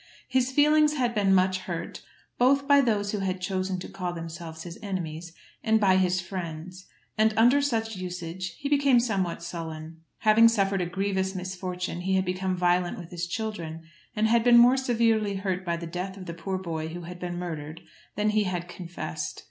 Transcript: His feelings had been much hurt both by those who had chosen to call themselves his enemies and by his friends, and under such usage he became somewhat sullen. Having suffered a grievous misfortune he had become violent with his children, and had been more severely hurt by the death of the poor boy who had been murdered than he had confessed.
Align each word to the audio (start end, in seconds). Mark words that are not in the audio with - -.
His 0.27 0.51
feelings 0.51 0.93
had 0.95 1.13
been 1.13 1.31
much 1.31 1.59
hurt 1.59 2.01
both 2.39 2.67
by 2.67 2.81
those 2.81 3.11
who 3.11 3.19
had 3.19 3.39
chosen 3.39 3.77
to 3.81 3.87
call 3.87 4.13
themselves 4.13 4.63
his 4.63 4.79
enemies 4.81 5.31
and 5.63 5.79
by 5.79 5.97
his 5.97 6.19
friends, 6.19 6.87
and 7.19 7.35
under 7.37 7.61
such 7.61 7.95
usage 7.95 8.55
he 8.57 8.67
became 8.67 8.99
somewhat 8.99 9.43
sullen. 9.43 10.01
Having 10.21 10.47
suffered 10.47 10.81
a 10.81 10.87
grievous 10.87 11.35
misfortune 11.35 12.01
he 12.01 12.15
had 12.15 12.25
become 12.25 12.57
violent 12.57 12.97
with 12.97 13.11
his 13.11 13.27
children, 13.27 13.83
and 14.15 14.27
had 14.27 14.43
been 14.43 14.57
more 14.57 14.75
severely 14.75 15.35
hurt 15.35 15.63
by 15.63 15.77
the 15.77 15.85
death 15.85 16.17
of 16.17 16.25
the 16.25 16.33
poor 16.33 16.57
boy 16.57 16.87
who 16.87 17.01
had 17.01 17.19
been 17.19 17.37
murdered 17.37 17.81
than 18.15 18.31
he 18.31 18.45
had 18.45 18.67
confessed. 18.67 19.39